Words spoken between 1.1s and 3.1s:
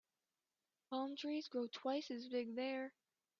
trees grow twice as big there.